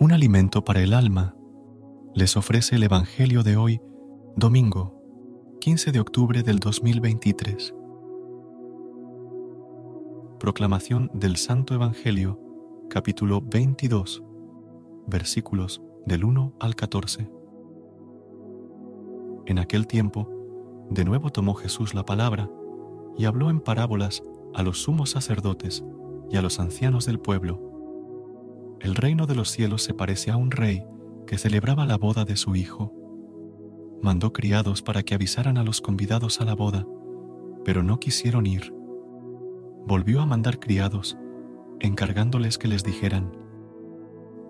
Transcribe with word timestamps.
Un 0.00 0.10
alimento 0.10 0.64
para 0.64 0.80
el 0.80 0.92
alma 0.92 1.36
les 2.14 2.36
ofrece 2.36 2.74
el 2.74 2.82
Evangelio 2.82 3.44
de 3.44 3.56
hoy, 3.56 3.80
domingo, 4.34 5.00
15 5.60 5.92
de 5.92 6.00
octubre 6.00 6.42
del 6.42 6.58
2023. 6.58 7.72
Proclamación 10.40 11.12
del 11.14 11.36
Santo 11.36 11.74
Evangelio, 11.74 12.40
capítulo 12.90 13.40
22, 13.40 14.24
versículos 15.06 15.80
del 16.06 16.24
1 16.24 16.56
al 16.58 16.74
14. 16.74 17.30
En 19.46 19.60
aquel 19.60 19.86
tiempo, 19.86 20.28
de 20.90 21.04
nuevo 21.04 21.30
tomó 21.30 21.54
Jesús 21.54 21.94
la 21.94 22.04
palabra 22.04 22.50
y 23.16 23.26
habló 23.26 23.48
en 23.48 23.60
parábolas 23.60 24.24
a 24.54 24.64
los 24.64 24.82
sumos 24.82 25.10
sacerdotes 25.10 25.84
y 26.30 26.36
a 26.36 26.42
los 26.42 26.58
ancianos 26.58 27.06
del 27.06 27.20
pueblo. 27.20 27.73
El 28.80 28.94
reino 28.94 29.26
de 29.26 29.34
los 29.34 29.50
cielos 29.50 29.82
se 29.82 29.94
parece 29.94 30.30
a 30.30 30.36
un 30.36 30.50
rey 30.50 30.84
que 31.26 31.38
celebraba 31.38 31.86
la 31.86 31.96
boda 31.96 32.24
de 32.24 32.36
su 32.36 32.56
hijo. 32.56 32.92
Mandó 34.02 34.32
criados 34.32 34.82
para 34.82 35.02
que 35.02 35.14
avisaran 35.14 35.56
a 35.56 35.64
los 35.64 35.80
convidados 35.80 36.40
a 36.40 36.44
la 36.44 36.54
boda, 36.54 36.86
pero 37.64 37.82
no 37.82 37.98
quisieron 37.98 38.46
ir. 38.46 38.74
Volvió 39.86 40.20
a 40.20 40.26
mandar 40.26 40.58
criados, 40.60 41.16
encargándoles 41.80 42.58
que 42.58 42.68
les 42.68 42.84
dijeran, 42.84 43.32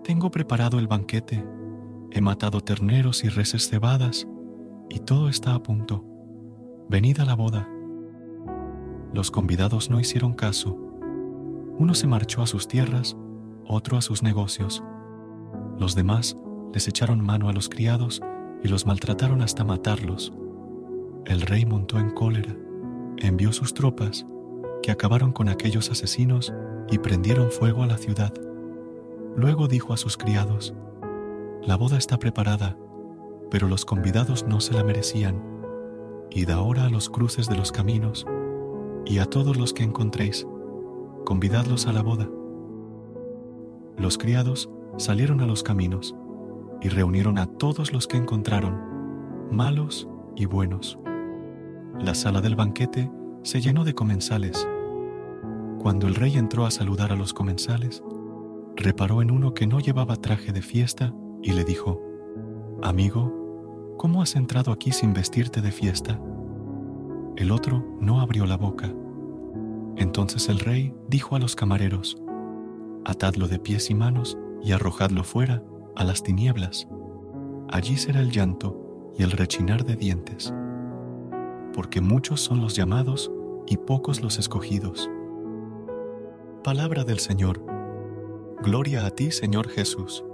Tengo 0.03 0.31
preparado 0.31 0.79
el 0.79 0.89
banquete, 0.89 1.45
he 2.11 2.21
matado 2.21 2.61
terneros 2.61 3.25
y 3.25 3.29
reses 3.29 3.69
cebadas, 3.69 4.27
y 4.89 5.01
todo 5.01 5.29
está 5.29 5.55
a 5.55 5.63
punto. 5.63 6.05
Venid 6.89 7.21
a 7.21 7.25
la 7.25 7.35
boda. 7.35 7.69
Los 9.13 9.31
convidados 9.31 9.91
no 9.91 10.01
hicieron 10.01 10.35
caso. 10.35 10.77
Uno 11.79 11.95
se 11.95 12.07
marchó 12.07 12.43
a 12.43 12.47
sus 12.47 12.69
tierras, 12.69 13.17
otro 13.67 13.97
a 13.97 14.03
sus 14.03 14.23
negocios. 14.23 14.83
Los 15.79 15.95
demás 15.95 16.37
les 16.73 16.89
echaron 16.89 17.21
mano 17.21 17.49
a 17.49 17.53
los 17.53 17.69
criados 17.69 18.21
y 18.63 18.69
los 18.69 18.87
maltrataron 18.87 19.43
hasta 19.43 19.65
matarlos. 19.65 20.33
El 21.27 21.41
rey 21.43 21.65
montó 21.65 21.99
en 21.99 22.11
cólera, 22.11 22.55
envió 23.19 23.53
sus 23.53 23.75
tropas, 23.75 24.27
que 24.83 24.91
acabaron 24.91 25.33
con 25.33 25.49
aquellos 25.49 25.91
asesinos 25.91 26.53
y 26.91 26.99
prendieron 26.99 27.51
fuego 27.51 27.83
a 27.83 27.87
la 27.87 27.97
ciudad. 27.97 28.33
Luego 29.37 29.69
dijo 29.69 29.93
a 29.93 29.97
sus 29.97 30.17
criados, 30.17 30.75
La 31.63 31.77
boda 31.77 31.97
está 31.97 32.19
preparada, 32.19 32.77
pero 33.51 33.69
los 33.69 33.85
convidados 33.85 34.47
no 34.47 34.61
se 34.61 34.75
la 34.75 34.85
merecían. 34.85 35.43
Id 36.31 36.51
ahora 36.51 36.85
a 36.85 36.91
los 36.91 37.09
cruces 37.09 37.49
de 37.49 37.57
los 37.57 37.73
caminos, 37.73 38.27
y 39.07 39.19
a 39.19 39.27
todos 39.27 39.57
los 39.57 39.73
que 39.73 39.83
encontréis, 39.83 40.47
convidadlos 41.25 41.87
a 41.87 41.93
la 41.93 42.03
boda. 42.03 42.29
Los 43.97 44.19
criados 44.19 44.71
salieron 44.97 45.41
a 45.41 45.47
los 45.47 45.63
caminos 45.63 46.15
y 46.81 46.89
reunieron 46.89 47.39
a 47.39 47.47
todos 47.47 47.93
los 47.93 48.07
que 48.07 48.17
encontraron, 48.17 48.81
malos 49.51 50.09
y 50.37 50.47
buenos. 50.47 50.99
La 52.01 52.15
sala 52.15 52.41
del 52.41 52.57
banquete 52.57 53.11
se 53.43 53.61
llenó 53.61 53.85
de 53.85 53.95
comensales. 53.95 54.69
Cuando 55.79 56.09
el 56.09 56.15
rey 56.15 56.37
entró 56.37 56.67
a 56.67 56.71
saludar 56.71 57.13
a 57.13 57.17
los 57.17 57.33
comensales, 57.33 58.03
reparó 58.77 59.23
en 59.23 59.31
uno 59.31 59.55
que 59.55 59.67
no 59.67 59.79
llevaba 59.81 60.17
traje 60.17 60.53
de 60.53 60.63
fiesta 60.63 61.15
y 61.43 61.53
le 61.53 61.65
dijo, 61.65 62.03
Amigo, 62.83 63.95
¿cómo 63.97 64.23
has 64.23 64.35
entrado 64.35 64.73
aquí 64.73 64.91
sin 64.93 65.15
vestirte 65.15 65.63
de 65.63 65.71
fiesta? 65.71 66.21
El 67.37 67.53
otro 67.53 67.85
no 68.01 68.21
abrió 68.21 68.45
la 68.47 68.57
boca. 68.57 68.93
Entonces 69.97 70.49
el 70.49 70.59
rey 70.59 70.95
dijo 71.09 71.37
a 71.37 71.39
los 71.39 71.55
camareros, 71.55 72.24
Atadlo 73.05 73.49
de 73.49 73.59
pies 73.59 73.91
y 73.91 73.95
manos 73.95 74.39
y 74.63 74.73
arrojadlo 74.73 75.25
fuera 75.25 75.63
a 75.95 76.05
las 76.05 76.23
tinieblas. 76.23 76.89
Allí 77.69 77.97
será 77.97 78.21
el 78.21 78.31
llanto 78.31 79.13
y 79.19 79.23
el 79.23 79.31
rechinar 79.31 79.85
de 79.85 79.97
dientes, 79.97 80.55
porque 81.73 82.01
muchos 82.01 82.41
son 82.41 82.61
los 82.61 82.75
llamados 82.75 83.31
y 83.67 83.77
pocos 83.77 84.23
los 84.23 84.39
escogidos. 84.39 85.11
Palabra 86.63 87.05
del 87.05 87.19
Señor. 87.19 87.63
Gloria 88.63 89.05
a 89.05 89.11
ti, 89.11 89.31
Señor 89.31 89.69
Jesús. 89.69 90.25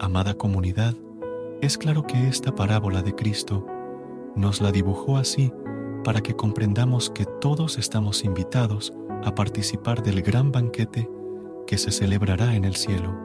Amada 0.00 0.34
comunidad, 0.34 0.94
es 1.60 1.78
claro 1.78 2.02
que 2.02 2.26
esta 2.26 2.54
parábola 2.54 3.02
de 3.02 3.14
Cristo 3.14 3.64
nos 4.34 4.60
la 4.60 4.72
dibujó 4.72 5.16
así 5.16 5.52
para 6.02 6.20
que 6.20 6.34
comprendamos 6.34 7.08
que 7.10 7.24
todos 7.24 7.78
estamos 7.78 8.24
invitados 8.24 8.92
a 9.24 9.34
participar 9.34 10.02
del 10.02 10.22
gran 10.22 10.52
banquete 10.52 11.08
que 11.66 11.78
se 11.78 11.90
celebrará 11.90 12.54
en 12.54 12.64
el 12.64 12.76
cielo. 12.76 13.18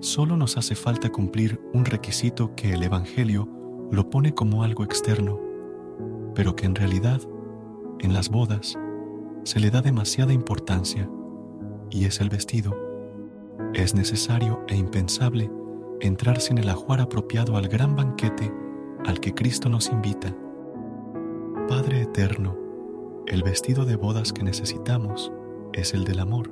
Solo 0.00 0.36
nos 0.36 0.56
hace 0.56 0.74
falta 0.74 1.10
cumplir 1.10 1.60
un 1.72 1.84
requisito 1.84 2.54
que 2.54 2.72
el 2.72 2.82
Evangelio 2.82 3.48
lo 3.90 4.10
pone 4.10 4.34
como 4.34 4.62
algo 4.62 4.84
externo, 4.84 5.40
pero 6.34 6.54
que 6.54 6.66
en 6.66 6.74
realidad, 6.74 7.20
en 7.98 8.12
las 8.12 8.28
bodas, 8.28 8.78
se 9.44 9.58
le 9.58 9.70
da 9.70 9.80
demasiada 9.80 10.32
importancia, 10.32 11.08
y 11.90 12.04
es 12.04 12.20
el 12.20 12.28
vestido. 12.28 12.76
Es 13.74 13.94
necesario 13.94 14.64
e 14.68 14.76
impensable 14.76 15.50
entrar 16.00 16.40
sin 16.40 16.58
el 16.58 16.68
ajuar 16.68 17.00
apropiado 17.00 17.56
al 17.56 17.68
gran 17.68 17.96
banquete 17.96 18.52
al 19.06 19.18
que 19.20 19.34
Cristo 19.34 19.68
nos 19.68 19.88
invita. 19.88 20.36
Padre 21.68 22.02
eterno, 22.02 22.67
el 23.28 23.42
vestido 23.42 23.84
de 23.84 23.96
bodas 23.96 24.32
que 24.32 24.42
necesitamos 24.42 25.30
es 25.74 25.92
el 25.92 26.04
del 26.04 26.20
amor. 26.20 26.50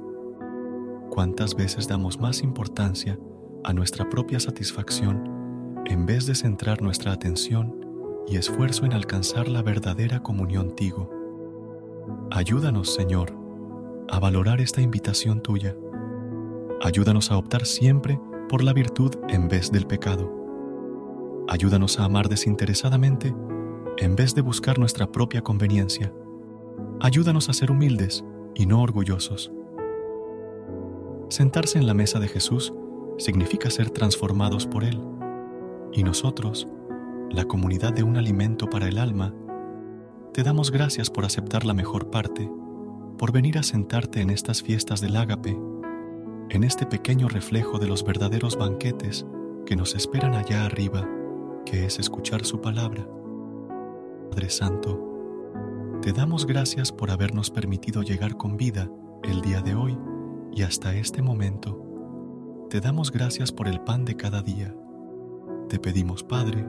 ¿Cuántas 1.08 1.54
veces 1.54 1.88
damos 1.88 2.20
más 2.20 2.42
importancia 2.42 3.18
a 3.64 3.72
nuestra 3.72 4.10
propia 4.10 4.38
satisfacción 4.40 5.82
en 5.86 6.04
vez 6.04 6.26
de 6.26 6.34
centrar 6.34 6.82
nuestra 6.82 7.12
atención 7.12 7.74
y 8.26 8.36
esfuerzo 8.36 8.84
en 8.84 8.92
alcanzar 8.92 9.48
la 9.48 9.62
verdadera 9.62 10.22
comunión 10.22 10.66
contigo? 10.66 11.10
Ayúdanos, 12.30 12.94
Señor, 12.94 13.32
a 14.10 14.18
valorar 14.20 14.60
esta 14.60 14.82
invitación 14.82 15.40
tuya. 15.40 15.74
Ayúdanos 16.82 17.30
a 17.30 17.38
optar 17.38 17.64
siempre 17.64 18.20
por 18.50 18.62
la 18.62 18.74
virtud 18.74 19.14
en 19.28 19.48
vez 19.48 19.72
del 19.72 19.86
pecado. 19.86 20.30
Ayúdanos 21.48 21.98
a 21.98 22.04
amar 22.04 22.28
desinteresadamente 22.28 23.34
en 23.96 24.14
vez 24.14 24.34
de 24.34 24.42
buscar 24.42 24.78
nuestra 24.78 25.10
propia 25.10 25.40
conveniencia. 25.40 26.12
Ayúdanos 27.00 27.48
a 27.48 27.52
ser 27.52 27.70
humildes 27.70 28.24
y 28.54 28.66
no 28.66 28.80
orgullosos. 28.82 29.52
Sentarse 31.28 31.78
en 31.78 31.86
la 31.86 31.94
mesa 31.94 32.20
de 32.20 32.28
Jesús 32.28 32.72
significa 33.18 33.70
ser 33.70 33.90
transformados 33.90 34.66
por 34.66 34.84
Él. 34.84 35.00
Y 35.92 36.02
nosotros, 36.02 36.68
la 37.30 37.44
comunidad 37.44 37.92
de 37.92 38.02
un 38.02 38.16
alimento 38.16 38.68
para 38.68 38.88
el 38.88 38.98
alma, 38.98 39.34
te 40.32 40.42
damos 40.42 40.70
gracias 40.70 41.10
por 41.10 41.24
aceptar 41.24 41.64
la 41.64 41.74
mejor 41.74 42.10
parte, 42.10 42.50
por 43.18 43.32
venir 43.32 43.58
a 43.58 43.62
sentarte 43.62 44.20
en 44.20 44.30
estas 44.30 44.62
fiestas 44.62 45.00
del 45.00 45.16
ágape, 45.16 45.58
en 46.50 46.62
este 46.62 46.86
pequeño 46.86 47.28
reflejo 47.28 47.78
de 47.78 47.88
los 47.88 48.04
verdaderos 48.04 48.56
banquetes 48.56 49.26
que 49.64 49.76
nos 49.76 49.94
esperan 49.94 50.34
allá 50.34 50.64
arriba, 50.64 51.08
que 51.64 51.86
es 51.86 51.98
escuchar 51.98 52.44
su 52.44 52.60
palabra. 52.60 53.08
Padre 54.30 54.50
Santo, 54.50 55.05
Te 56.06 56.12
damos 56.12 56.46
gracias 56.46 56.92
por 56.92 57.10
habernos 57.10 57.50
permitido 57.50 58.00
llegar 58.02 58.36
con 58.36 58.56
vida 58.56 58.88
el 59.24 59.40
día 59.40 59.60
de 59.60 59.74
hoy 59.74 59.98
y 60.52 60.62
hasta 60.62 60.94
este 60.94 61.20
momento. 61.20 61.82
Te 62.70 62.80
damos 62.80 63.10
gracias 63.10 63.50
por 63.50 63.66
el 63.66 63.80
pan 63.80 64.04
de 64.04 64.14
cada 64.14 64.40
día. 64.40 64.72
Te 65.68 65.80
pedimos, 65.80 66.22
Padre, 66.22 66.64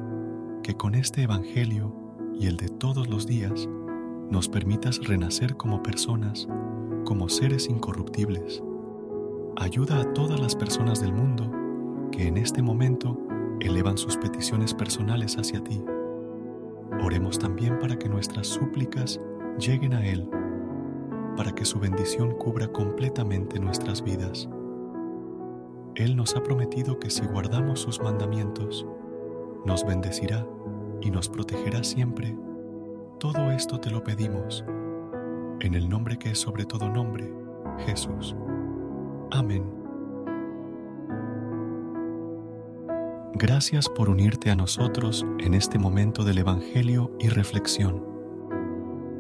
que 0.64 0.74
con 0.74 0.96
este 0.96 1.22
Evangelio 1.22 1.96
y 2.34 2.48
el 2.48 2.58
de 2.58 2.70
todos 2.70 3.10
los 3.10 3.28
días 3.28 3.70
nos 4.32 4.50
permitas 4.50 5.08
renacer 5.08 5.56
como 5.56 5.84
personas, 5.84 6.48
como 7.06 7.30
seres 7.30 7.70
incorruptibles. 7.70 8.64
Ayuda 9.56 10.02
a 10.02 10.14
todas 10.14 10.40
las 10.40 10.56
personas 10.56 11.00
del 11.00 11.14
mundo 11.14 11.52
que 12.12 12.26
en 12.26 12.38
este 12.38 12.64
momento 12.64 13.22
elevan 13.60 14.00
sus 14.00 14.18
peticiones 14.18 14.74
personales 14.74 15.38
hacia 15.38 15.64
ti. 15.64 15.80
Oremos 17.04 17.38
también 17.38 17.80
para 17.80 17.98
que 17.98 18.10
nuestras 18.10 18.48
súplicas 18.48 19.20
lleguen 19.60 19.94
a 19.94 20.06
Él, 20.06 20.30
para 21.36 21.54
que 21.54 21.66
su 21.66 21.80
bendición 21.80 22.32
cubra 22.32 22.68
completamente 22.68 23.60
nuestras 23.60 24.04
vidas. 24.04 24.50
Él 25.96 26.16
nos 26.16 26.36
ha 26.36 26.44
prometido 26.44 27.00
que 27.00 27.10
si 27.10 27.26
guardamos 27.26 27.80
sus 27.80 28.02
mandamientos, 28.02 28.86
nos 29.66 29.86
bendecirá 29.86 30.48
y 31.02 31.12
nos 31.12 31.30
protegerá 31.30 31.84
siempre. 31.84 32.38
Todo 33.20 33.52
esto 33.52 33.80
te 33.80 33.90
lo 33.90 34.04
pedimos, 34.04 34.64
en 35.60 35.74
el 35.74 35.90
nombre 35.90 36.18
que 36.18 36.32
es 36.32 36.40
sobre 36.40 36.66
todo 36.66 36.90
nombre, 36.90 37.34
Jesús. 37.86 38.36
Amén. 39.32 39.77
Gracias 43.40 43.88
por 43.88 44.10
unirte 44.10 44.50
a 44.50 44.56
nosotros 44.56 45.24
en 45.38 45.54
este 45.54 45.78
momento 45.78 46.24
del 46.24 46.40
Evangelio 46.40 47.12
y 47.20 47.30
reflexión. 47.30 48.04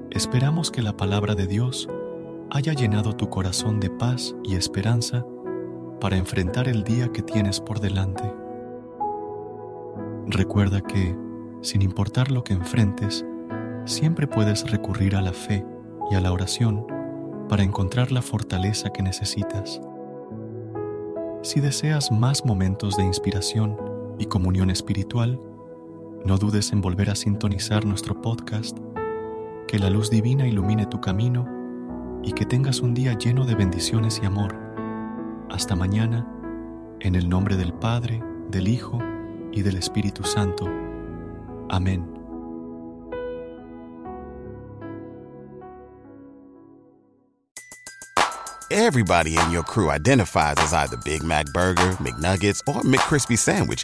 Esperamos 0.09 0.71
que 0.71 0.81
la 0.81 0.97
palabra 0.97 1.35
de 1.35 1.45
Dios 1.45 1.87
haya 2.49 2.73
llenado 2.73 3.15
tu 3.15 3.29
corazón 3.29 3.79
de 3.79 3.91
paz 3.91 4.35
y 4.43 4.55
esperanza 4.55 5.23
para 6.01 6.17
enfrentar 6.17 6.67
el 6.67 6.83
día 6.83 7.11
que 7.11 7.21
tienes 7.21 7.59
por 7.59 7.79
delante. 7.79 8.23
Recuerda 10.25 10.81
que, 10.81 11.15
sin 11.61 11.83
importar 11.83 12.31
lo 12.31 12.43
que 12.43 12.53
enfrentes, 12.53 13.23
siempre 13.85 14.25
puedes 14.25 14.67
recurrir 14.71 15.15
a 15.15 15.21
la 15.21 15.31
fe 15.33 15.63
y 16.09 16.15
a 16.15 16.21
la 16.21 16.33
oración 16.33 16.87
para 17.47 17.61
encontrar 17.61 18.11
la 18.11 18.23
fortaleza 18.23 18.89
que 18.89 19.03
necesitas. 19.03 19.79
Si 21.43 21.59
deseas 21.59 22.11
más 22.11 22.45
momentos 22.45 22.97
de 22.97 23.03
inspiración, 23.03 23.77
y 24.19 24.25
comunión 24.25 24.69
espiritual, 24.69 25.39
no 26.25 26.37
dudes 26.37 26.71
en 26.71 26.81
volver 26.81 27.09
a 27.09 27.15
sintonizar 27.15 27.85
nuestro 27.85 28.21
podcast. 28.21 28.77
Que 29.67 29.79
la 29.79 29.89
luz 29.89 30.09
divina 30.09 30.47
ilumine 30.47 30.85
tu 30.85 30.99
camino 31.01 31.47
y 32.23 32.31
que 32.33 32.45
tengas 32.45 32.79
un 32.79 32.93
día 32.93 33.17
lleno 33.17 33.45
de 33.45 33.55
bendiciones 33.55 34.19
y 34.21 34.25
amor. 34.25 34.55
Hasta 35.49 35.75
mañana, 35.75 36.27
en 36.99 37.15
el 37.15 37.29
nombre 37.29 37.55
del 37.55 37.73
Padre, 37.73 38.23
del 38.49 38.67
Hijo 38.67 38.99
y 39.51 39.61
del 39.61 39.77
Espíritu 39.77 40.23
Santo. 40.23 40.67
Amén. 41.69 42.17
Everybody 48.69 49.37
in 49.37 49.49
your 49.49 49.63
crew 49.63 49.89
identifies 49.89 50.55
as 50.57 50.73
either 50.73 50.97
Big 50.97 51.23
Mac 51.23 51.45
Burger, 51.53 51.95
McNuggets, 51.99 52.61
or 52.67 52.81
McCrispy 52.81 53.37
Sandwich. 53.37 53.83